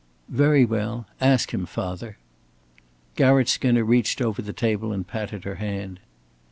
"Very 0.29 0.65
well; 0.65 1.05
ask 1.21 1.53
him, 1.53 1.67
father." 1.67 2.17
Garrett 3.15 3.47
Skinner 3.47 3.83
reached 3.85 4.19
over 4.19 4.41
the 4.41 4.51
table 4.51 4.91
and 4.91 5.05
patted 5.07 5.43
her 5.43 5.57
hand. 5.61 5.99